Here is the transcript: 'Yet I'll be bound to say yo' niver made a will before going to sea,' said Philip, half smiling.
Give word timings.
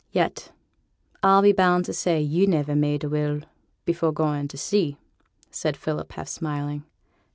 'Yet 0.11 0.51
I'll 1.21 1.43
be 1.43 1.51
bound 1.51 1.85
to 1.85 1.93
say 1.93 2.19
yo' 2.19 2.47
niver 2.47 2.75
made 2.75 3.03
a 3.03 3.07
will 3.09 3.41
before 3.85 4.11
going 4.11 4.47
to 4.47 4.57
sea,' 4.57 4.97
said 5.51 5.77
Philip, 5.77 6.13
half 6.13 6.27
smiling. 6.27 6.85